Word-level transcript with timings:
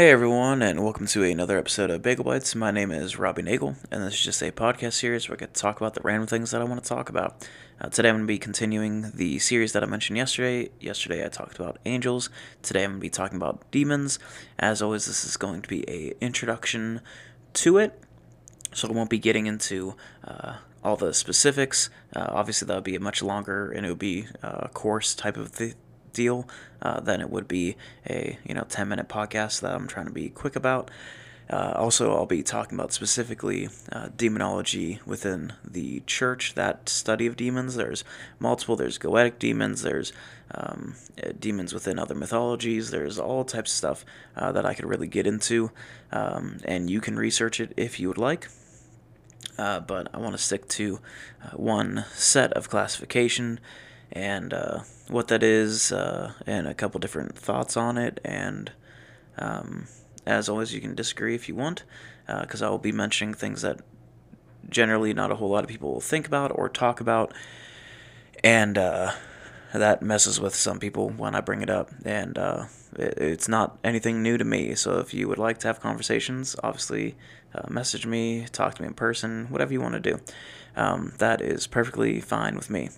Hey 0.00 0.10
everyone, 0.12 0.62
and 0.62 0.82
welcome 0.82 1.06
to 1.08 1.22
another 1.24 1.58
episode 1.58 1.90
of 1.90 2.00
Bagel 2.00 2.24
Bites. 2.24 2.54
My 2.54 2.70
name 2.70 2.90
is 2.90 3.18
Robbie 3.18 3.42
Nagel, 3.42 3.76
and 3.90 4.02
this 4.02 4.14
is 4.14 4.22
just 4.22 4.40
a 4.40 4.50
podcast 4.50 4.94
series 4.94 5.28
where 5.28 5.36
I 5.36 5.40
get 5.40 5.52
to 5.52 5.60
talk 5.60 5.78
about 5.78 5.92
the 5.92 6.00
random 6.00 6.26
things 6.26 6.52
that 6.52 6.62
I 6.62 6.64
want 6.64 6.82
to 6.82 6.88
talk 6.88 7.10
about. 7.10 7.46
Uh, 7.78 7.90
today 7.90 8.08
I'm 8.08 8.14
going 8.14 8.24
to 8.26 8.26
be 8.26 8.38
continuing 8.38 9.10
the 9.14 9.38
series 9.40 9.74
that 9.74 9.82
I 9.82 9.86
mentioned 9.86 10.16
yesterday. 10.16 10.70
Yesterday 10.80 11.22
I 11.22 11.28
talked 11.28 11.58
about 11.58 11.80
angels. 11.84 12.30
Today 12.62 12.84
I'm 12.84 12.92
going 12.92 13.00
to 13.00 13.02
be 13.02 13.10
talking 13.10 13.36
about 13.36 13.70
demons. 13.70 14.18
As 14.58 14.80
always, 14.80 15.04
this 15.04 15.22
is 15.22 15.36
going 15.36 15.60
to 15.60 15.68
be 15.68 15.84
a 15.86 16.14
introduction 16.22 17.02
to 17.52 17.76
it, 17.76 18.02
so 18.72 18.88
I 18.88 18.92
won't 18.92 19.10
be 19.10 19.18
getting 19.18 19.44
into 19.44 19.96
uh, 20.26 20.54
all 20.82 20.96
the 20.96 21.12
specifics. 21.12 21.90
Uh, 22.16 22.26
obviously, 22.30 22.64
that 22.64 22.74
would 22.74 22.84
be 22.84 22.96
a 22.96 23.00
much 23.00 23.22
longer 23.22 23.70
and 23.70 23.84
it 23.84 23.90
would 23.90 23.98
be 23.98 24.28
a 24.42 24.70
course 24.70 25.14
type 25.14 25.36
of 25.36 25.54
th- 25.54 25.74
deal 26.12 26.48
uh, 26.82 27.00
than 27.00 27.20
it 27.20 27.30
would 27.30 27.48
be 27.48 27.76
a 28.08 28.38
you 28.44 28.54
know 28.54 28.64
10 28.68 28.88
minute 28.88 29.08
podcast 29.08 29.60
that 29.60 29.74
I'm 29.74 29.86
trying 29.86 30.06
to 30.06 30.12
be 30.12 30.28
quick 30.28 30.56
about. 30.56 30.90
Uh, 31.50 31.72
also, 31.74 32.14
I'll 32.14 32.26
be 32.26 32.44
talking 32.44 32.78
about 32.78 32.92
specifically 32.92 33.68
uh, 33.90 34.10
demonology 34.16 35.00
within 35.04 35.52
the 35.64 36.00
church, 36.06 36.54
that 36.54 36.88
study 36.88 37.26
of 37.26 37.36
demons. 37.36 37.74
There's 37.74 38.04
multiple, 38.38 38.76
there's 38.76 38.98
goetic 38.98 39.40
demons, 39.40 39.82
there's 39.82 40.12
um, 40.54 40.94
demons 41.40 41.74
within 41.74 41.98
other 41.98 42.14
mythologies, 42.14 42.92
there's 42.92 43.18
all 43.18 43.44
types 43.44 43.72
of 43.72 43.76
stuff 43.76 44.04
uh, 44.36 44.52
that 44.52 44.64
I 44.64 44.74
could 44.74 44.84
really 44.84 45.08
get 45.08 45.26
into, 45.26 45.72
um, 46.12 46.58
and 46.64 46.88
you 46.88 47.00
can 47.00 47.16
research 47.16 47.58
it 47.58 47.72
if 47.76 47.98
you 47.98 48.06
would 48.06 48.18
like. 48.18 48.48
Uh, 49.58 49.80
but 49.80 50.08
I 50.14 50.18
want 50.18 50.36
to 50.36 50.42
stick 50.42 50.68
to 50.68 51.00
uh, 51.44 51.50
one 51.56 52.04
set 52.14 52.52
of 52.52 52.70
classification 52.70 53.58
and 54.12 54.52
uh, 54.52 54.80
what 55.08 55.28
that 55.28 55.42
is, 55.42 55.92
uh, 55.92 56.32
and 56.46 56.66
a 56.66 56.74
couple 56.74 57.00
different 57.00 57.36
thoughts 57.36 57.76
on 57.76 57.98
it. 57.98 58.20
And 58.24 58.72
um, 59.38 59.86
as 60.26 60.48
always, 60.48 60.74
you 60.74 60.80
can 60.80 60.94
disagree 60.94 61.34
if 61.34 61.48
you 61.48 61.54
want, 61.54 61.84
because 62.26 62.62
uh, 62.62 62.66
I 62.66 62.70
will 62.70 62.78
be 62.78 62.92
mentioning 62.92 63.34
things 63.34 63.62
that 63.62 63.80
generally 64.68 65.14
not 65.14 65.30
a 65.30 65.36
whole 65.36 65.50
lot 65.50 65.64
of 65.64 65.70
people 65.70 65.92
will 65.92 66.00
think 66.00 66.26
about 66.26 66.52
or 66.54 66.68
talk 66.68 67.00
about, 67.00 67.32
and 68.44 68.76
uh, 68.76 69.12
that 69.72 70.02
messes 70.02 70.40
with 70.40 70.54
some 70.54 70.78
people 70.78 71.10
when 71.10 71.34
I 71.34 71.40
bring 71.40 71.62
it 71.62 71.70
up. 71.70 71.90
And 72.04 72.38
uh, 72.38 72.64
it, 72.96 73.18
it's 73.18 73.48
not 73.48 73.78
anything 73.82 74.22
new 74.22 74.38
to 74.38 74.44
me. 74.44 74.74
So 74.74 74.98
if 74.98 75.14
you 75.14 75.28
would 75.28 75.38
like 75.38 75.58
to 75.58 75.66
have 75.68 75.80
conversations, 75.80 76.56
obviously. 76.62 77.16
Message 77.68 78.06
me, 78.06 78.46
talk 78.52 78.76
to 78.76 78.82
me 78.82 78.86
in 78.86 78.94
person, 78.94 79.46
whatever 79.50 79.72
you 79.72 79.80
want 79.80 79.94
to 79.94 80.00
do. 80.00 80.20
Um, 80.76 81.14
that 81.18 81.40
is 81.40 81.66
perfectly 81.66 82.20
fine 82.20 82.54
with 82.54 82.70
me. 82.70 82.90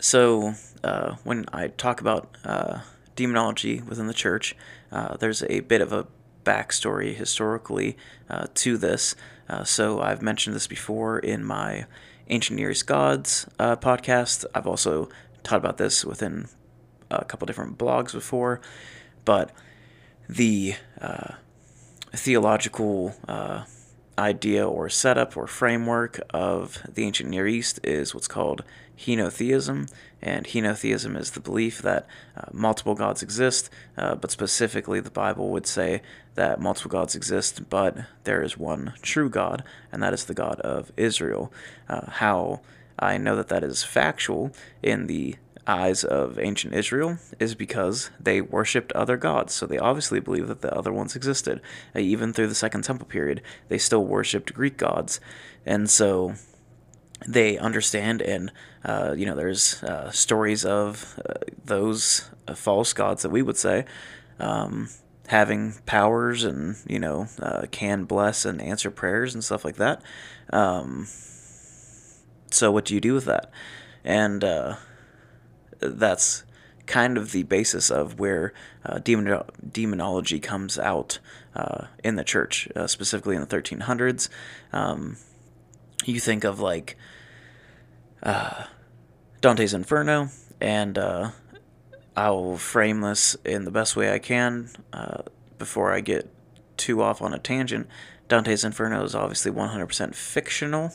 So, 0.00 0.54
uh, 0.82 1.16
when 1.24 1.44
I 1.52 1.68
talk 1.68 2.00
about 2.00 2.34
uh, 2.42 2.80
demonology 3.16 3.82
within 3.82 4.06
the 4.06 4.14
church, 4.14 4.56
uh, 4.90 5.18
there's 5.18 5.42
a 5.42 5.60
bit 5.60 5.82
of 5.82 5.92
a 5.92 6.06
backstory 6.42 7.14
historically 7.14 7.98
uh, 8.30 8.46
to 8.54 8.78
this. 8.78 9.14
Uh, 9.46 9.62
so, 9.64 10.00
I've 10.00 10.22
mentioned 10.22 10.56
this 10.56 10.66
before 10.66 11.18
in 11.18 11.44
my 11.44 11.84
Ancient 12.28 12.58
Near 12.58 12.70
East 12.70 12.86
Gods 12.86 13.46
uh, 13.58 13.76
podcast. 13.76 14.46
I've 14.54 14.66
also 14.66 15.10
taught 15.42 15.58
about 15.58 15.76
this 15.76 16.02
within 16.02 16.48
a 17.10 17.26
couple 17.26 17.44
different 17.44 17.76
blogs 17.76 18.12
before. 18.12 18.62
But 19.26 19.52
the 20.30 20.76
theological 22.12 23.14
idea 24.20 24.68
or 24.68 24.88
setup 24.88 25.36
or 25.36 25.46
framework 25.46 26.20
of 26.30 26.78
the 26.86 27.04
ancient 27.04 27.30
Near 27.30 27.46
East 27.46 27.80
is 27.82 28.14
what's 28.14 28.28
called 28.28 28.62
henotheism. 28.96 29.90
And 30.22 30.46
henotheism 30.46 31.16
is 31.16 31.30
the 31.30 31.40
belief 31.40 31.80
that 31.82 32.06
uh, 32.36 32.42
multiple 32.52 32.94
gods 32.94 33.22
exist, 33.22 33.70
uh, 33.96 34.14
but 34.16 34.30
specifically 34.30 35.00
the 35.00 35.10
Bible 35.10 35.48
would 35.50 35.66
say 35.66 36.02
that 36.34 36.60
multiple 36.60 36.90
gods 36.90 37.14
exist, 37.14 37.68
but 37.70 37.96
there 38.24 38.42
is 38.42 38.58
one 38.58 38.92
true 39.00 39.30
God, 39.30 39.64
and 39.90 40.02
that 40.02 40.12
is 40.12 40.26
the 40.26 40.34
God 40.34 40.60
of 40.60 40.92
Israel. 40.96 41.50
Uh, 41.88 42.10
how 42.10 42.60
I 42.98 43.16
know 43.16 43.34
that 43.36 43.48
that 43.48 43.64
is 43.64 43.82
factual 43.82 44.52
in 44.82 45.06
the 45.06 45.36
eyes 45.70 46.04
of 46.04 46.38
ancient 46.38 46.74
Israel 46.74 47.18
is 47.38 47.54
because 47.54 48.10
they 48.18 48.40
worshipped 48.40 48.92
other 48.92 49.16
gods. 49.16 49.54
So 49.54 49.66
they 49.66 49.78
obviously 49.78 50.20
believed 50.20 50.48
that 50.48 50.60
the 50.60 50.74
other 50.76 50.92
ones 50.92 51.14
existed. 51.16 51.60
Uh, 51.94 52.00
even 52.00 52.32
through 52.32 52.48
the 52.48 52.54
Second 52.54 52.82
Temple 52.82 53.06
period, 53.06 53.42
they 53.68 53.78
still 53.78 54.04
worshipped 54.04 54.52
Greek 54.52 54.76
gods. 54.76 55.20
And 55.64 55.88
so 55.88 56.34
they 57.26 57.56
understand, 57.58 58.20
and 58.22 58.50
uh, 58.84 59.14
you 59.16 59.26
know, 59.26 59.36
there's 59.36 59.82
uh, 59.82 60.10
stories 60.10 60.64
of 60.64 61.20
uh, 61.28 61.34
those 61.64 62.30
uh, 62.48 62.54
false 62.54 62.92
gods 62.92 63.22
that 63.22 63.30
we 63.30 63.42
would 63.42 63.56
say. 63.56 63.84
Um, 64.38 64.88
having 65.28 65.74
powers 65.86 66.42
and 66.42 66.76
you 66.88 66.98
know 66.98 67.28
uh, 67.40 67.64
can 67.70 68.02
bless 68.02 68.44
and 68.44 68.60
answer 68.60 68.90
prayers 68.90 69.32
and 69.32 69.44
stuff 69.44 69.64
like 69.64 69.76
that 69.76 70.02
um, 70.52 71.06
so 72.50 72.72
what 72.72 72.84
do 72.84 72.94
you 72.94 73.00
do 73.00 73.14
with 73.14 73.26
that 73.26 73.48
and 74.02 74.42
that's 75.80 76.44
kind 76.86 77.16
of 77.16 77.32
the 77.32 77.44
basis 77.44 77.90
of 77.90 78.18
where 78.18 78.52
uh, 78.84 78.98
demon- 78.98 79.44
demonology 79.70 80.40
comes 80.40 80.78
out 80.78 81.18
uh, 81.54 81.86
in 82.02 82.16
the 82.16 82.24
church, 82.24 82.68
uh, 82.74 82.86
specifically 82.86 83.36
in 83.36 83.40
the 83.40 83.46
1300s. 83.46 84.28
Um, 84.72 85.16
you 86.04 86.18
think 86.18 86.44
of 86.44 86.60
like 86.60 86.96
uh, 88.22 88.64
Dante's 89.40 89.74
Inferno, 89.74 90.30
and 90.60 90.98
uh, 90.98 91.30
I'll 92.16 92.56
frame 92.56 93.00
this 93.00 93.36
in 93.44 93.64
the 93.64 93.70
best 93.70 93.96
way 93.96 94.12
I 94.12 94.18
can 94.18 94.70
uh, 94.92 95.22
before 95.58 95.92
I 95.92 96.00
get 96.00 96.28
too 96.76 97.02
off 97.02 97.22
on 97.22 97.32
a 97.32 97.38
tangent. 97.38 97.86
Dante's 98.30 98.62
Inferno 98.62 99.02
is 99.02 99.14
obviously 99.16 99.50
100% 99.50 100.14
fictional, 100.14 100.92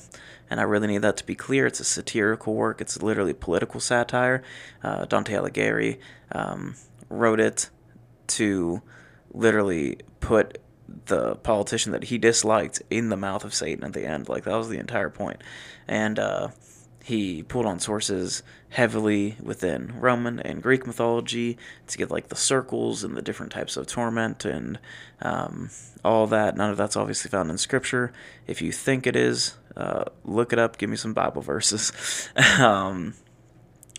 and 0.50 0.62
I 0.62 0.64
really 0.64 0.88
need 0.88 1.02
that 1.02 1.18
to 1.18 1.26
be 1.26 1.36
clear. 1.36 1.68
It's 1.68 1.82
a 1.82 1.84
satirical 1.84 2.56
work, 2.56 2.80
it's 2.80 3.04
literally 3.04 3.34
political 3.34 3.82
satire. 3.82 4.42
Uh, 4.82 5.04
Dante 5.04 5.34
Alighieri 5.34 6.00
um, 6.32 6.76
wrote 7.10 7.42
it 7.42 7.70
to 8.28 8.82
literally 9.34 9.98
put 10.22 10.60
the 11.08 11.36
politician 11.36 11.92
that 11.92 12.06
he 12.06 12.18
disliked 12.18 12.82
in 12.90 13.10
the 13.10 13.18
mouth 13.18 13.44
of 13.44 13.54
Satan 13.54 13.84
at 13.84 13.92
the 13.92 14.06
end. 14.06 14.30
Like, 14.30 14.46
that 14.46 14.56
was 14.56 14.70
the 14.70 14.80
entire 14.80 15.10
point. 15.10 15.42
And, 15.90 16.18
uh, 16.18 16.50
he 17.06 17.44
pulled 17.44 17.68
on 17.68 17.80
sources 17.80 18.42
heavily 18.70 19.38
within 19.40 19.94
Roman 20.00 20.40
and 20.40 20.60
Greek 20.60 20.88
mythology 20.88 21.56
to 21.86 22.00
get 22.00 22.10
like 22.10 22.30
the 22.30 22.36
circles 22.36 23.04
and 23.04 23.16
the 23.16 23.22
different 23.22 23.52
types 23.52 23.78
of 23.78 23.86
torment 23.86 24.44
and 24.44 24.80
um, 25.22 25.70
all 26.04 26.26
that. 26.26 26.58
None 26.58 26.72
of 26.72 26.78
that's 26.78 26.98
obviously 26.98 27.30
found 27.30 27.52
in 27.52 27.60
Scripture. 27.60 28.12
If 28.48 28.60
you 28.60 28.72
think 28.72 29.06
it 29.06 29.16
is, 29.16 29.56
uh, 29.78 30.06
look 30.24 30.52
it 30.52 30.58
up. 30.58 30.80
Give 30.80 30.90
me 30.90 30.96
some 30.96 31.14
Bible 31.14 31.44
verses. 31.44 31.92
um, 32.60 33.14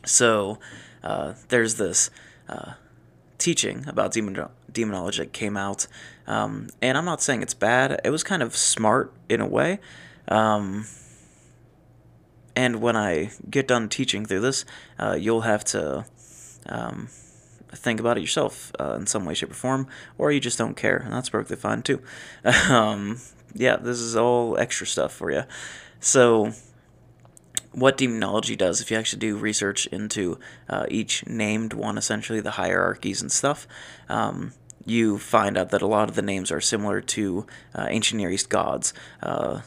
so 0.05 0.59
uh, 1.05 1.35
there's 1.47 1.77
this 1.77 2.11
uh, 2.49 2.73
teaching 3.39 3.85
about 3.87 4.15
demon- 4.15 4.49
demonology 4.73 5.23
that 5.23 5.33
came 5.33 5.57
out, 5.57 5.87
um, 6.27 6.71
and 6.83 6.99
I'm 6.99 7.05
not 7.05 7.23
saying 7.23 7.43
it's 7.43 7.55
bad. 7.55 8.01
It 8.03 8.11
was 8.11 8.25
kind 8.25 8.43
of 8.43 8.57
smart 8.57 9.13
in 9.29 9.41
a 9.41 9.47
way. 9.47 9.79
And 12.57 12.81
when 12.81 12.97
I 12.97 13.31
get 13.49 13.69
done 13.69 13.91
teaching 13.91 14.25
through 14.25 14.41
this, 14.41 14.65
uh, 14.99 15.17
you'll 15.21 15.43
have 15.43 15.63
to 15.67 16.07
um, 16.65 17.09
think 17.71 18.01
about 18.01 18.17
it 18.17 18.23
yourself 18.23 18.73
uh, 18.81 18.95
in 18.95 19.07
some 19.07 19.27
way, 19.27 19.35
shape, 19.35 19.51
or 19.51 19.55
form, 19.55 19.87
or 20.17 20.33
you 20.33 20.41
just 20.41 20.57
don't 20.57 20.77
care, 20.77 20.97
and 20.97 21.13
that's 21.13 21.29
perfectly 21.29 21.57
fine 21.57 21.83
too. 21.83 22.01
um, 22.71 23.21
yeah, 23.55 23.77
this 23.77 23.99
is 23.99 24.17
all 24.17 24.59
extra 24.59 24.87
stuff 24.87 25.13
for 25.13 25.31
you. 25.31 25.45
So, 26.01 26.53
what 27.73 27.99
demonology 27.99 28.57
does, 28.57 28.81
if 28.81 28.91
you 28.91 28.97
actually 28.97 29.21
do 29.21 29.37
research 29.37 29.87
into 29.89 30.39
uh, 30.69 30.87
each 30.89 31.27
named 31.27 31.75
one, 31.75 31.99
essentially 31.99 32.41
the 32.41 32.53
hierarchies 32.53 33.21
and 33.21 33.31
stuff, 33.31 33.69
um, 34.09 34.55
you 34.87 35.19
find 35.19 35.59
out 35.59 35.71
that 35.71 35.83
a 35.83 35.87
lot 35.87 36.09
of 36.09 36.15
the 36.15 36.23
names 36.23 36.51
are 36.51 36.61
similar 36.61 37.01
to 37.01 37.47
uh, 37.75 37.87
ancient 37.91 38.19
Near 38.19 38.31
East 38.31 38.49
gods. 38.49 38.95
Uh, 39.23 39.61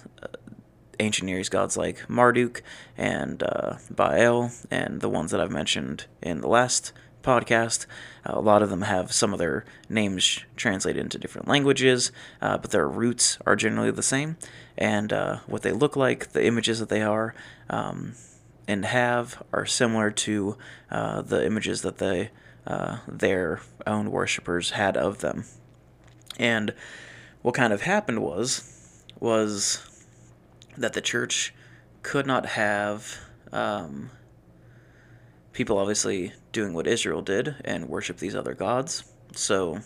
ancient 1.00 1.26
Near 1.26 1.40
East 1.40 1.52
gods 1.52 1.78
like 1.78 2.10
Marduk 2.10 2.62
and 2.98 3.44
uh, 3.44 3.78
Baal, 3.90 4.52
and 4.70 5.02
the 5.02 5.10
ones 5.10 5.32
that 5.32 5.42
I've 5.42 5.52
mentioned 5.52 6.06
in 6.22 6.42
the 6.42 6.48
last 6.48 6.92
podcast. 7.24 7.86
Uh, 8.26 8.34
a 8.38 8.42
lot 8.42 8.62
of 8.62 8.70
them 8.70 8.82
have 8.84 9.12
some 9.12 9.34
of 9.34 9.40
their 9.40 9.66
names 9.90 10.40
translated 10.56 11.02
into 11.04 11.18
different 11.18 11.48
languages, 11.48 12.12
uh, 12.42 12.58
but 12.58 12.72
their 12.72 12.88
roots 12.88 13.38
are 13.46 13.56
generally 13.56 13.92
the 13.92 14.04
same. 14.04 14.38
And 14.78 15.12
uh, 15.12 15.38
what 15.48 15.62
they 15.62 15.72
look 15.72 15.96
like, 15.96 16.32
the 16.32 16.46
images 16.46 16.80
that 16.80 16.90
they 16.90 17.02
are 17.02 17.34
um, 17.70 18.14
and 18.68 18.86
have, 18.86 19.42
are 19.52 19.66
similar 19.66 20.12
to 20.12 20.58
uh, 20.90 21.22
the 21.22 21.46
images 21.46 21.82
that 21.82 21.98
they 21.98 22.32
uh, 22.68 23.00
their 23.08 23.62
own 23.88 24.12
worshippers 24.12 24.72
had 24.72 24.96
of 24.96 25.20
them. 25.20 25.46
And 26.38 26.74
what 27.42 27.56
kind 27.56 27.74
of 27.74 27.82
happened 27.82 28.22
was 28.22 29.04
was 29.20 29.99
that 30.78 30.94
the 30.94 31.02
church 31.02 31.54
could 32.02 32.26
not 32.26 32.46
have 32.46 33.20
um, 33.52 34.12
people 35.54 35.78
obviously 35.78 36.34
doing 36.52 36.74
what 36.74 36.88
Israel 36.88 37.22
did 37.22 37.56
and 37.66 37.90
worship 37.90 38.18
these 38.18 38.36
other 38.36 38.54
gods. 38.54 39.04
So 39.34 39.80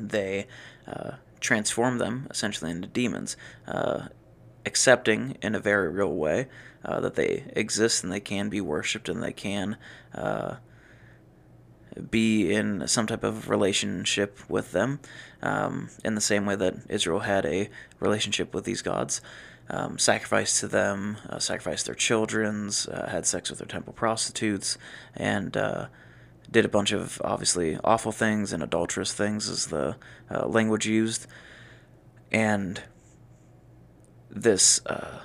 they 0.00 0.46
uh, 0.86 1.12
transform 1.40 1.98
them 1.98 2.26
essentially 2.30 2.70
into 2.70 2.88
demons, 2.88 3.36
uh, 3.66 4.08
accepting 4.64 5.36
in 5.42 5.54
a 5.54 5.60
very 5.60 5.88
real 5.88 6.12
way 6.12 6.48
uh, 6.84 7.00
that 7.00 7.14
they 7.14 7.44
exist 7.54 8.04
and 8.04 8.12
they 8.12 8.20
can 8.20 8.48
be 8.48 8.60
worshipped 8.60 9.08
and 9.08 9.22
they 9.22 9.32
can 9.32 9.76
uh, 10.14 10.56
be 12.10 12.52
in 12.52 12.86
some 12.86 13.06
type 13.06 13.24
of 13.24 13.48
relationship 13.48 14.38
with 14.48 14.72
them 14.72 15.00
um, 15.42 15.88
in 16.04 16.14
the 16.14 16.20
same 16.20 16.46
way 16.46 16.54
that 16.54 16.74
Israel 16.88 17.20
had 17.20 17.46
a 17.46 17.70
relationship 18.00 18.54
with 18.54 18.64
these 18.64 18.82
gods. 18.82 19.20
Um, 19.68 19.98
sacrificed 19.98 20.60
to 20.60 20.68
them, 20.68 21.16
uh, 21.28 21.40
sacrificed 21.40 21.86
their 21.86 21.94
children's, 21.96 22.86
uh, 22.86 23.08
had 23.10 23.26
sex 23.26 23.50
with 23.50 23.58
their 23.58 23.66
temple 23.66 23.92
prostitutes, 23.92 24.78
and 25.16 25.56
uh, 25.56 25.86
did 26.48 26.64
a 26.64 26.68
bunch 26.68 26.92
of 26.92 27.20
obviously 27.24 27.76
awful 27.82 28.12
things 28.12 28.52
and 28.52 28.62
adulterous 28.62 29.12
things, 29.12 29.48
is 29.48 29.66
the 29.66 29.96
uh, 30.30 30.46
language 30.46 30.86
used. 30.86 31.26
And 32.30 32.80
this 34.30 34.86
uh, 34.86 35.22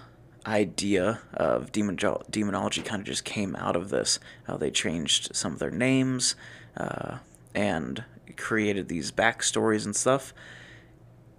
idea 0.48 1.22
of 1.36 1.72
demon- 1.72 2.00
demonology 2.32 2.82
kind 2.82 3.02
of 3.02 3.06
just 3.06 3.24
came 3.24 3.56
out 3.56 3.76
of 3.76 3.90
this. 3.90 4.20
How 4.46 4.58
they 4.58 4.72
changed 4.72 5.36
some 5.36 5.54
of 5.54 5.60
their 5.60 5.70
names 5.70 6.36
uh, 6.76 7.18
and 7.54 8.06
created 8.38 8.88
these 8.88 9.12
backstories 9.12 9.86
and 9.86 9.96
stuff. 9.96 10.34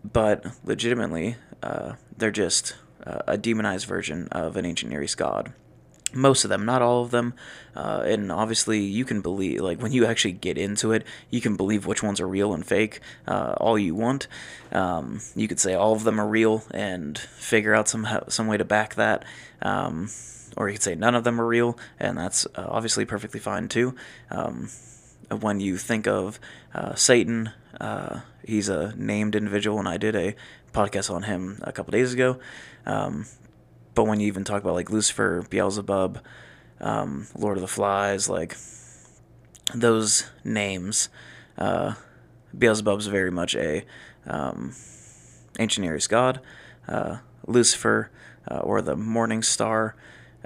But 0.05 0.47
legitimately, 0.65 1.37
they're 2.17 2.31
just 2.31 2.77
uh, 3.07 3.21
a 3.27 3.39
demonized 3.39 3.87
version 3.87 4.29
of 4.33 4.57
an 4.57 4.65
ancient 4.65 4.91
Near 4.91 5.03
East 5.03 5.17
god 5.17 5.53
most 6.15 6.45
of 6.45 6.51
them, 6.51 6.65
not 6.65 6.83
all 6.83 7.03
of 7.03 7.11
them. 7.11 7.35
Uh, 7.75 8.03
and 8.05 8.31
obviously, 8.31 8.81
you 8.81 9.05
can 9.05 9.21
believe, 9.21 9.61
like, 9.61 9.81
when 9.81 9.93
you 9.93 10.07
actually 10.07 10.33
get 10.33 10.59
into 10.59 10.93
it, 10.93 11.05
you 11.31 11.41
can 11.41 11.57
believe 11.57 11.87
which 11.87 12.03
ones 12.03 12.21
are 12.21 12.29
real 12.29 12.53
and 12.53 12.67
fake 12.67 13.01
uh, 13.27 13.55
all 13.59 13.79
you 13.79 13.95
want. 13.95 14.27
Um, 14.71 15.21
you 15.35 15.49
could 15.49 15.61
say 15.61 15.75
all 15.75 15.93
of 15.93 16.05
them 16.05 16.21
are 16.21 16.29
real 16.29 16.65
and 16.71 17.19
figure 17.19 17.75
out 17.75 17.89
some, 17.89 18.07
some 18.29 18.47
way 18.47 18.57
to 18.57 18.65
back 18.65 18.95
that. 18.97 19.25
Um, 19.61 20.11
or 20.57 20.69
you 20.69 20.75
could 20.75 20.83
say 20.83 20.95
none 20.95 21.15
of 21.15 21.25
them 21.25 21.41
are 21.41 21.47
real, 21.47 21.79
and 21.99 22.19
that's 22.19 22.47
uh, 22.55 22.67
obviously 22.69 23.05
perfectly 23.05 23.41
fine 23.41 23.69
too. 23.69 23.95
Um, 24.31 24.69
when 25.41 25.61
you 25.61 25.79
think 25.79 26.07
of 26.07 26.39
uh, 26.75 26.95
Satan, 26.95 27.53
uh, 27.83 28.21
he's 28.47 28.69
a 28.69 28.95
named 28.97 29.35
individual, 29.35 29.79
and 29.79 29.89
I 29.89 29.97
did 29.97 30.15
a 30.15 30.35
podcast 30.73 31.13
on 31.13 31.25
him 31.25 31.59
a 31.63 31.73
couple 31.73 31.91
days 31.91 32.15
ago. 32.15 32.39
Um, 32.87 33.27
but 33.95 34.05
when 34.05 34.21
you 34.21 34.29
even 34.29 34.45
talk 34.45 34.63
about 34.63 34.75
like 34.75 34.89
Lucifer, 34.89 35.45
Beelzebub, 35.51 36.21
um, 36.81 37.27
Lord 37.37 37.57
of 37.57 37.61
the 37.61 37.69
Flies, 37.69 38.29
like 38.29 38.57
those 39.75 40.31
names, 40.45 41.09
uh, 41.59 41.95
Beelzebub's 42.57 43.09
very 43.09 43.31
much 43.31 43.55
a 43.57 43.85
um, 44.27 44.75
ancient 45.59 45.85
East 45.85 46.09
god. 46.09 46.41
Uh, 46.87 47.19
Lucifer, 47.47 48.11
uh, 48.51 48.59
or 48.59 48.81
the 48.81 48.97
Morning 48.97 49.43
Star, 49.43 49.97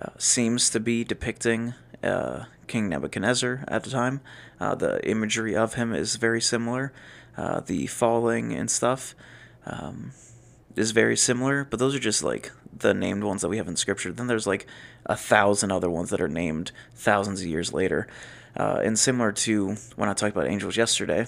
uh, 0.00 0.10
seems 0.18 0.70
to 0.70 0.80
be 0.80 1.04
depicting 1.04 1.74
uh, 2.02 2.44
King 2.66 2.88
Nebuchadnezzar 2.88 3.64
at 3.68 3.84
the 3.84 3.90
time. 3.90 4.20
Uh, 4.58 4.74
the 4.74 5.06
imagery 5.08 5.54
of 5.54 5.74
him 5.74 5.92
is 5.92 6.16
very 6.16 6.40
similar. 6.40 6.92
The 7.36 7.86
falling 7.86 8.52
and 8.52 8.70
stuff 8.70 9.14
um, 9.66 10.12
is 10.76 10.90
very 10.92 11.16
similar, 11.16 11.64
but 11.64 11.78
those 11.78 11.94
are 11.94 12.00
just 12.00 12.22
like 12.22 12.52
the 12.72 12.94
named 12.94 13.24
ones 13.24 13.42
that 13.42 13.48
we 13.48 13.56
have 13.56 13.68
in 13.68 13.76
scripture. 13.76 14.12
Then 14.12 14.26
there's 14.26 14.46
like 14.46 14.66
a 15.06 15.16
thousand 15.16 15.70
other 15.70 15.90
ones 15.90 16.10
that 16.10 16.20
are 16.20 16.28
named 16.28 16.72
thousands 16.94 17.40
of 17.40 17.46
years 17.46 17.72
later. 17.72 18.06
Uh, 18.56 18.80
and 18.84 18.98
similar 18.98 19.32
to 19.32 19.76
when 19.96 20.08
I 20.08 20.14
talked 20.14 20.34
about 20.34 20.48
angels 20.48 20.76
yesterday, 20.76 21.26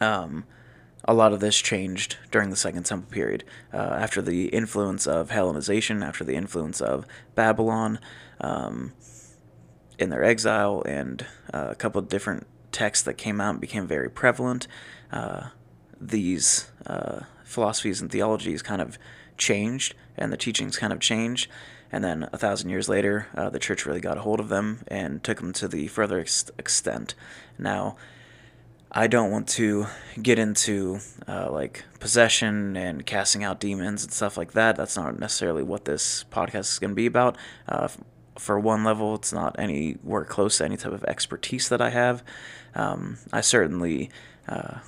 um, 0.00 0.44
a 1.06 1.14
lot 1.14 1.32
of 1.32 1.40
this 1.40 1.56
changed 1.60 2.16
during 2.30 2.50
the 2.50 2.56
Second 2.56 2.84
Temple 2.84 3.10
period. 3.10 3.44
Uh, 3.72 3.76
after 3.76 4.22
the 4.22 4.46
influence 4.46 5.06
of 5.06 5.30
Hellenization, 5.30 6.02
after 6.02 6.24
the 6.24 6.34
influence 6.34 6.80
of 6.80 7.06
Babylon 7.34 7.98
um, 8.40 8.92
in 9.98 10.10
their 10.10 10.24
exile, 10.24 10.82
and 10.86 11.26
uh, 11.52 11.68
a 11.70 11.74
couple 11.74 11.98
of 11.98 12.08
different 12.08 12.46
texts 12.74 13.04
that 13.04 13.14
came 13.14 13.40
out 13.40 13.50
and 13.50 13.60
became 13.60 13.86
very 13.86 14.10
prevalent, 14.10 14.66
uh, 15.12 15.48
these 16.00 16.70
uh, 16.86 17.20
philosophies 17.44 18.02
and 18.02 18.10
theologies 18.10 18.60
kind 18.60 18.82
of 18.82 18.98
changed 19.38 19.94
and 20.16 20.32
the 20.32 20.36
teachings 20.36 20.76
kind 20.76 20.92
of 20.92 21.00
changed. 21.00 21.48
And 21.90 22.02
then 22.02 22.28
a 22.32 22.38
thousand 22.38 22.70
years 22.70 22.88
later, 22.88 23.28
uh, 23.36 23.50
the 23.50 23.60
church 23.60 23.86
really 23.86 24.00
got 24.00 24.18
a 24.18 24.22
hold 24.22 24.40
of 24.40 24.48
them 24.48 24.80
and 24.88 25.22
took 25.22 25.38
them 25.38 25.52
to 25.54 25.68
the 25.68 25.86
further 25.86 26.18
ex- 26.18 26.50
extent. 26.58 27.14
Now, 27.56 27.96
I 28.90 29.06
don't 29.06 29.30
want 29.30 29.48
to 29.50 29.86
get 30.20 30.38
into 30.38 30.98
uh, 31.28 31.50
like 31.50 31.84
possession 32.00 32.76
and 32.76 33.06
casting 33.06 33.44
out 33.44 33.60
demons 33.60 34.02
and 34.04 34.12
stuff 34.12 34.36
like 34.36 34.52
that. 34.52 34.76
That's 34.76 34.96
not 34.96 35.18
necessarily 35.18 35.62
what 35.62 35.84
this 35.84 36.24
podcast 36.30 36.72
is 36.72 36.78
going 36.78 36.90
to 36.90 36.96
be 36.96 37.06
about. 37.06 37.36
Uh, 37.68 37.88
for 38.38 38.58
one 38.58 38.84
level, 38.84 39.14
it's 39.14 39.32
not 39.32 39.56
anywhere 39.58 40.24
close 40.24 40.58
to 40.58 40.64
any 40.64 40.76
type 40.76 40.92
of 40.92 41.04
expertise 41.04 41.68
that 41.68 41.80
I 41.80 41.90
have. 41.90 42.22
Um, 42.74 43.18
I 43.32 43.40
certainly 43.40 44.10
uh, 44.48 44.78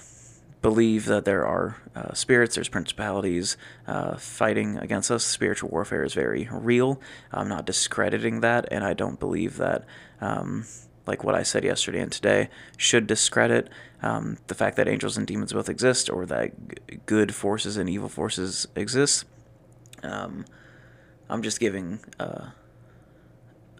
believe 0.63 1.07
that 1.07 1.25
there 1.25 1.47
are 1.47 1.77
uh, 1.95 2.13
spirits, 2.13 2.57
there's 2.57 2.69
principalities 2.69 3.57
uh, 3.87 4.17
fighting 4.17 4.77
against 4.79 5.11
us. 5.11 5.25
Spiritual 5.25 5.71
warfare 5.71 6.03
is 6.03 6.15
very 6.15 6.49
real. 6.51 7.01
I'm 7.33 7.49
not 7.49 7.67
discrediting 7.67 8.41
that, 8.41 8.67
and 8.73 8.83
I 8.83 8.93
don't 8.93 9.21
believe 9.21 9.59
that, 9.59 9.85
um, 10.21 10.65
like 11.07 11.23
what 11.23 11.37
I 11.37 11.45
said 11.45 11.63
yesterday 11.63 12.01
and 12.01 12.11
today, 12.11 12.49
should 12.77 13.07
discredit 13.07 13.69
um, 14.03 14.39
the 14.49 14.55
fact 14.55 14.77
that 14.77 14.89
angels 14.89 15.17
and 15.17 15.27
demons 15.27 15.53
both 15.53 15.69
exist 15.69 16.11
or 16.11 16.27
that 16.27 16.51
g- 16.69 16.99
good 17.07 17.33
forces 17.33 17.77
and 17.77 17.89
evil 17.89 18.09
forces 18.09 18.67
exist. 18.75 19.25
Um, 20.03 20.45
I'm 21.31 21.43
just 21.43 21.61
giving 21.61 22.01
uh, 22.19 22.51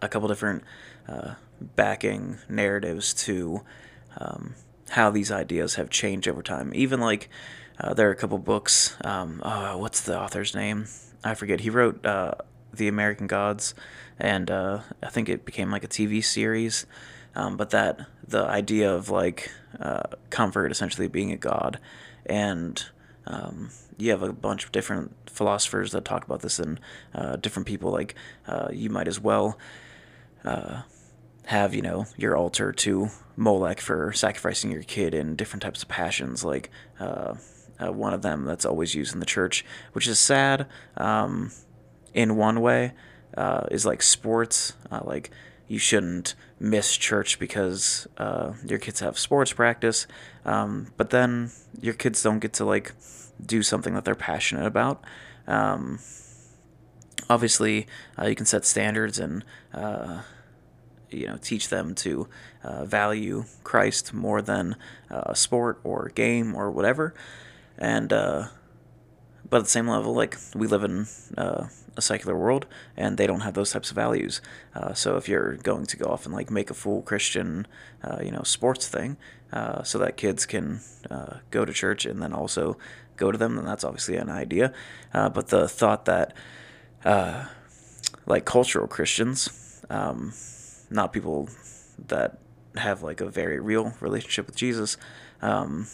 a 0.01 0.07
couple 0.07 0.27
different 0.27 0.63
uh, 1.07 1.35
backing 1.59 2.37
narratives 2.49 3.13
to. 3.25 3.61
Um, 4.19 4.55
how 4.91 5.09
these 5.09 5.31
ideas 5.31 5.75
have 5.75 5.89
changed 5.89 6.27
over 6.27 6.41
time. 6.41 6.71
Even 6.73 6.99
like 6.99 7.29
uh, 7.79 7.93
there 7.93 8.07
are 8.07 8.11
a 8.11 8.15
couple 8.15 8.37
books. 8.37 8.95
Um, 9.01 9.41
oh, 9.43 9.77
what's 9.77 10.01
the 10.01 10.19
author's 10.19 10.55
name? 10.55 10.87
I 11.23 11.33
forget. 11.33 11.61
He 11.61 11.69
wrote 11.69 12.05
uh, 12.05 12.33
The 12.73 12.87
American 12.87 13.27
Gods, 13.27 13.75
and 14.19 14.49
uh, 14.49 14.81
I 15.03 15.09
think 15.09 15.29
it 15.29 15.45
became 15.45 15.71
like 15.71 15.83
a 15.83 15.87
TV 15.87 16.23
series. 16.23 16.85
Um, 17.35 17.55
but 17.55 17.69
that 17.69 17.99
the 18.27 18.43
idea 18.45 18.91
of 18.93 19.09
like 19.09 19.51
uh, 19.79 20.03
comfort 20.29 20.71
essentially 20.71 21.07
being 21.07 21.31
a 21.31 21.37
god, 21.37 21.79
and 22.25 22.83
um, 23.27 23.69
you 23.97 24.09
have 24.11 24.23
a 24.23 24.33
bunch 24.33 24.65
of 24.65 24.71
different 24.71 25.13
philosophers 25.29 25.91
that 25.91 26.05
talk 26.05 26.25
about 26.25 26.41
this, 26.41 26.57
and 26.57 26.79
uh, 27.13 27.35
different 27.35 27.67
people 27.67 27.91
like 27.91 28.15
uh, 28.47 28.69
you 28.71 28.89
might 28.89 29.07
as 29.07 29.19
well 29.19 29.57
have 30.43 31.73
you 31.73 31.81
know 31.81 32.05
your 32.17 32.35
altar 32.35 32.71
to 32.71 33.09
Molech 33.37 33.79
for 33.79 34.11
sacrificing 34.13 34.71
your 34.71 34.83
kid 34.83 35.13
in 35.13 35.35
different 35.35 35.63
types 35.63 35.83
of 35.83 35.89
passions, 35.89 36.43
like 36.43 36.69
uh, 36.99 37.35
uh, 37.79 37.91
one 37.91 38.13
of 38.13 38.21
them 38.21 38.45
that's 38.45 38.65
always 38.65 38.95
used 38.95 39.13
in 39.13 39.19
the 39.19 39.25
church, 39.25 39.63
which 39.93 40.07
is 40.07 40.19
sad. 40.19 40.67
Um, 40.97 41.51
in 42.13 42.35
one 42.35 42.61
way, 42.61 42.93
uh, 43.37 43.67
is 43.69 43.85
like 43.85 44.01
sports, 44.01 44.73
uh, 44.91 45.01
like 45.03 45.29
you 45.67 45.77
shouldn't 45.77 46.33
miss 46.59 46.97
church 46.97 47.37
because 47.37 48.07
uh, 48.17 48.53
your 48.65 48.79
kids 48.79 49.01
have 49.01 49.19
sports 49.19 49.53
practice, 49.53 50.07
um, 50.45 50.91
but 50.97 51.11
then 51.11 51.51
your 51.79 51.93
kids 51.93 52.23
don't 52.23 52.39
get 52.39 52.53
to 52.53 52.65
like 52.65 52.93
do 53.45 53.61
something 53.61 53.93
that 53.93 54.03
they're 54.03 54.15
passionate 54.15 54.65
about. 54.65 55.03
Um, 55.45 55.99
obviously, 57.29 57.87
uh, 58.19 58.25
you 58.25 58.35
can 58.35 58.45
set 58.45 58.65
standards 58.65 59.19
and 59.19 59.43
you 61.09 61.27
know 61.27 61.37
teach 61.37 61.69
them 61.69 61.95
to 61.95 62.27
uh, 62.63 62.85
value 62.85 63.45
Christ 63.63 64.13
more 64.13 64.41
than 64.41 64.75
uh, 65.09 65.23
a 65.27 65.35
sport 65.35 65.79
or 65.83 66.11
game 66.13 66.55
or 66.55 66.69
whatever, 66.71 67.13
and 67.77 68.11
uh, 68.11 68.47
but 69.49 69.57
at 69.57 69.63
the 69.63 69.69
same 69.69 69.87
level, 69.87 70.13
like 70.13 70.37
we 70.55 70.67
live 70.67 70.83
in 70.83 71.07
uh, 71.37 71.67
a 71.95 72.01
secular 72.01 72.37
world 72.37 72.65
and 72.97 73.17
they 73.17 73.25
don't 73.25 73.41
have 73.41 73.53
those 73.53 73.71
types 73.71 73.89
of 73.89 73.95
values. 73.95 74.41
Uh, 74.75 74.93
so 74.93 75.15
if 75.15 75.29
you're 75.29 75.55
going 75.55 75.85
to 75.85 75.97
go 75.97 76.05
off 76.07 76.25
and 76.25 76.35
like 76.35 76.51
make 76.51 76.69
a 76.69 76.73
full 76.73 77.01
Christian, 77.01 77.65
uh, 78.03 78.19
you 78.21 78.31
know, 78.31 78.43
sports 78.43 78.87
thing, 78.87 79.17
so 79.83 79.97
that 79.97 80.17
kids 80.17 80.45
can 80.45 80.81
go 81.49 81.63
to 81.63 81.71
church 81.71 82.05
and 82.05 82.21
then 82.21 82.33
also 82.33 82.77
go 83.15 83.31
to 83.31 83.37
them, 83.37 83.55
then 83.55 83.63
that's 83.63 83.85
obviously 83.85 84.17
an 84.17 84.29
idea. 84.29 84.73
but 85.13 85.47
the 85.47 85.69
thought 85.69 86.03
that 86.05 86.33
like 87.03 88.45
cultural 88.45 88.87
Christians. 88.87 89.83
Um, 89.89 90.33
not 90.89 91.13
people 91.13 91.49
that 92.07 92.39
have 92.75 93.01
like 93.01 93.21
a 93.21 93.29
very 93.29 93.59
real 93.59 93.93
relationship 93.99 94.45
with 94.45 94.55
Jesus, 94.55 94.97
um, 95.41 95.87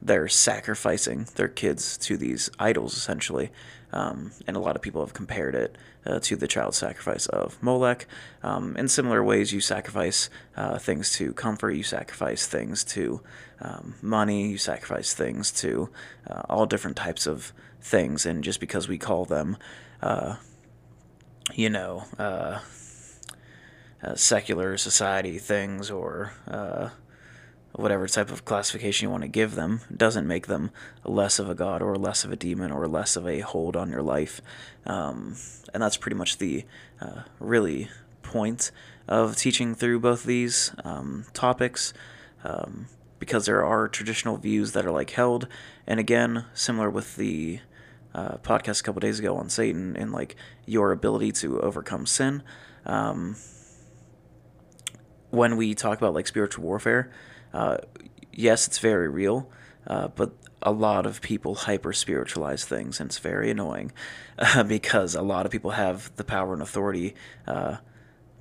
they're 0.00 0.28
sacrificing 0.28 1.26
their 1.34 1.48
kids 1.48 1.96
to 1.98 2.16
these 2.16 2.50
idols 2.58 2.96
essentially. 2.96 3.50
Um, 3.90 4.32
and 4.46 4.56
a 4.56 4.60
lot 4.60 4.76
of 4.76 4.82
people 4.82 5.00
have 5.00 5.14
compared 5.14 5.54
it 5.54 5.76
uh, 6.04 6.20
to 6.20 6.36
the 6.36 6.46
child 6.46 6.74
sacrifice 6.74 7.26
of 7.26 7.60
Molech. 7.62 8.06
Um, 8.42 8.76
in 8.76 8.86
similar 8.86 9.24
ways, 9.24 9.52
you 9.52 9.60
sacrifice 9.60 10.28
uh, 10.56 10.78
things 10.78 11.12
to 11.12 11.32
comfort, 11.32 11.70
you 11.70 11.82
sacrifice 11.82 12.46
things 12.46 12.84
to 12.84 13.22
um, 13.60 13.94
money, 14.02 14.48
you 14.48 14.58
sacrifice 14.58 15.14
things 15.14 15.50
to 15.52 15.88
uh, 16.28 16.42
all 16.50 16.66
different 16.66 16.96
types 16.96 17.26
of 17.26 17.52
things. 17.80 18.26
And 18.26 18.44
just 18.44 18.60
because 18.60 18.88
we 18.88 18.98
call 18.98 19.24
them, 19.24 19.56
uh, 20.02 20.36
you 21.54 21.70
know, 21.70 22.04
uh, 22.18 22.60
uh, 24.02 24.14
secular 24.14 24.76
society 24.76 25.38
things 25.38 25.90
or 25.90 26.32
whatever 27.72 28.08
type 28.08 28.30
of 28.30 28.44
classification 28.44 29.06
you 29.06 29.10
want 29.10 29.22
to 29.22 29.28
give 29.28 29.54
them 29.54 29.80
doesn't 29.94 30.26
make 30.26 30.48
them 30.48 30.70
less 31.04 31.38
of 31.38 31.48
a 31.48 31.54
god 31.54 31.80
or 31.80 31.94
less 31.96 32.24
of 32.24 32.32
a 32.32 32.36
demon 32.36 32.72
or 32.72 32.88
less 32.88 33.14
of 33.14 33.26
a 33.26 33.40
hold 33.40 33.76
on 33.76 33.90
your 33.90 34.02
life. 34.02 34.40
Um, 34.84 35.36
and 35.72 35.82
that's 35.82 35.96
pretty 35.96 36.16
much 36.16 36.38
the 36.38 36.64
uh, 37.00 37.22
really 37.38 37.88
point 38.22 38.72
of 39.06 39.36
teaching 39.36 39.74
through 39.74 40.00
both 40.00 40.24
these 40.24 40.72
um, 40.84 41.24
topics 41.32 41.94
um, 42.42 42.86
because 43.18 43.46
there 43.46 43.64
are 43.64 43.88
traditional 43.88 44.36
views 44.36 44.72
that 44.72 44.84
are 44.84 44.90
like 44.90 45.10
held. 45.10 45.46
And 45.86 46.00
again, 46.00 46.46
similar 46.54 46.90
with 46.90 47.16
the 47.16 47.60
uh, 48.14 48.36
podcast 48.38 48.80
a 48.80 48.82
couple 48.82 49.00
days 49.00 49.18
ago 49.18 49.36
on 49.36 49.48
Satan 49.48 49.96
and 49.96 50.12
like 50.12 50.36
your 50.66 50.92
ability 50.92 51.32
to 51.32 51.60
overcome 51.60 52.06
sin. 52.06 52.42
Um, 52.86 53.36
when 55.30 55.56
we 55.56 55.74
talk 55.74 55.98
about 55.98 56.14
like 56.14 56.26
spiritual 56.26 56.64
warfare, 56.64 57.10
uh, 57.52 57.78
yes, 58.32 58.66
it's 58.66 58.78
very 58.78 59.08
real, 59.08 59.50
uh, 59.86 60.08
but 60.08 60.32
a 60.62 60.72
lot 60.72 61.06
of 61.06 61.20
people 61.20 61.54
hyper 61.54 61.92
spiritualize 61.92 62.64
things, 62.64 63.00
and 63.00 63.08
it's 63.08 63.18
very 63.18 63.50
annoying 63.50 63.92
uh, 64.38 64.62
because 64.62 65.14
a 65.14 65.22
lot 65.22 65.46
of 65.46 65.52
people 65.52 65.72
have 65.72 66.14
the 66.16 66.24
power 66.24 66.52
and 66.52 66.62
authority 66.62 67.14
uh, 67.46 67.76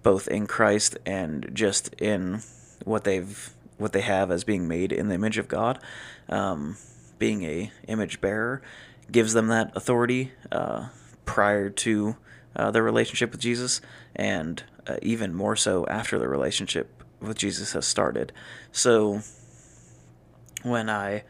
both 0.03 0.27
in 0.27 0.47
Christ 0.47 0.97
and 1.05 1.49
just 1.53 1.93
in 1.95 2.41
what 2.85 3.03
they've 3.03 3.53
what 3.77 3.93
they 3.93 4.01
have 4.01 4.31
as 4.31 4.43
being 4.43 4.67
made 4.67 4.91
in 4.91 5.07
the 5.07 5.15
image 5.15 5.37
of 5.37 5.47
God. 5.47 5.79
Um, 6.29 6.77
being 7.19 7.43
a 7.43 7.71
image 7.87 8.21
bearer 8.21 8.61
gives 9.11 9.33
them 9.33 9.47
that 9.47 9.71
authority 9.75 10.31
uh, 10.51 10.87
prior 11.25 11.69
to 11.69 12.15
uh, 12.55 12.71
their 12.71 12.83
relationship 12.83 13.31
with 13.31 13.39
Jesus, 13.39 13.81
and 14.15 14.63
even 15.01 15.33
more 15.33 15.55
so 15.55 15.85
after 15.87 16.17
the 16.17 16.29
relationship 16.29 17.03
with 17.19 17.37
Jesus 17.37 17.73
has 17.73 17.85
started. 17.85 18.31
So 18.71 19.21
when 20.63 20.89
I 20.89 21.23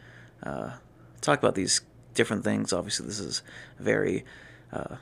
uh, 0.43 0.73
talk 1.21 1.39
about 1.39 1.55
these 1.55 1.81
different 2.13 2.43
things, 2.43 2.73
obviously 2.73 3.07
this 3.07 3.19
is 3.19 3.41
very 3.79 4.25
uh, 4.71 4.97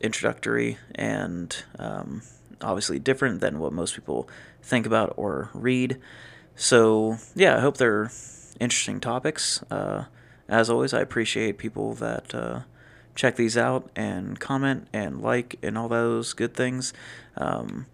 introductory 0.00 0.78
and 0.94 1.64
um, 1.78 2.22
obviously 2.60 2.98
different 2.98 3.40
than 3.40 3.58
what 3.58 3.72
most 3.72 3.94
people 3.94 4.28
think 4.62 4.86
about 4.86 5.14
or 5.16 5.50
read. 5.54 5.98
So 6.56 7.16
yeah, 7.34 7.56
I 7.56 7.60
hope 7.60 7.76
they're 7.76 8.10
interesting 8.60 9.00
topics. 9.00 9.62
Uh, 9.70 10.04
as 10.52 10.68
always, 10.68 10.92
I 10.92 11.00
appreciate 11.00 11.56
people 11.56 11.94
that 11.94 12.34
uh, 12.34 12.60
check 13.14 13.36
these 13.36 13.56
out 13.56 13.90
and 13.96 14.38
comment 14.38 14.86
and 14.92 15.22
like 15.22 15.56
and 15.62 15.78
all 15.78 15.88
those 15.88 16.34
good 16.34 16.52
things. 16.54 16.92
Um, 17.38 17.86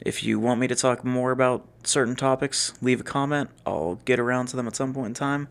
if 0.00 0.22
you 0.22 0.38
want 0.38 0.60
me 0.60 0.68
to 0.68 0.76
talk 0.76 1.02
more 1.02 1.30
about 1.30 1.66
certain 1.82 2.14
topics, 2.14 2.74
leave 2.82 3.00
a 3.00 3.04
comment. 3.04 3.48
I'll 3.66 3.98
get 4.04 4.20
around 4.20 4.46
to 4.48 4.56
them 4.56 4.66
at 4.66 4.76
some 4.76 4.92
point 4.92 5.08
in 5.08 5.14
time. 5.14 5.48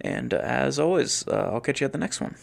And 0.00 0.34
uh, 0.34 0.38
as 0.38 0.80
always, 0.80 1.26
uh, 1.28 1.50
I'll 1.52 1.60
catch 1.60 1.80
you 1.80 1.84
at 1.84 1.92
the 1.92 1.98
next 1.98 2.20
one. 2.20 2.34